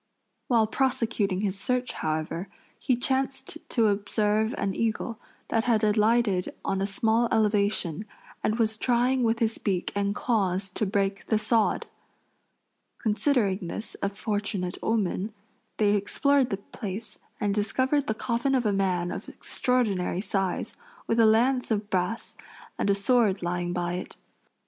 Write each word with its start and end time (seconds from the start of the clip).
While 0.47 0.65
prosecuting 0.65 1.41
his 1.41 1.59
search, 1.59 1.91
however, 1.91 2.49
he 2.79 2.95
chanced 2.95 3.59
to 3.69 3.85
observe 3.85 4.55
an 4.57 4.73
eagle 4.73 5.19
that 5.49 5.65
had 5.65 5.83
alighted 5.83 6.55
on 6.65 6.81
a 6.81 6.87
small 6.87 7.27
elevation 7.31 8.05
and 8.43 8.57
was 8.57 8.77
trying 8.77 9.21
with 9.21 9.37
his 9.37 9.59
beak 9.59 9.91
and 9.93 10.15
claws 10.15 10.71
to 10.71 10.87
break 10.87 11.27
the 11.27 11.37
sod. 11.37 11.85
Considering 12.97 13.67
this 13.67 13.95
a 14.01 14.09
fortunate 14.09 14.79
omen, 14.81 15.35
they 15.77 15.93
explored 15.93 16.49
the 16.49 16.57
place 16.57 17.19
and 17.39 17.53
discovered 17.53 18.07
the 18.07 18.15
coffin 18.15 18.55
of 18.55 18.65
a 18.65 18.73
man 18.73 19.11
of 19.11 19.29
extraordinary 19.29 20.19
size, 20.19 20.75
with 21.05 21.19
a 21.19 21.27
lance 21.27 21.69
of 21.69 21.91
brass 21.91 22.35
and 22.79 22.89
a 22.89 22.95
sword 22.95 23.43
lying 23.43 23.71
by 23.71 23.93
it. 23.93 24.17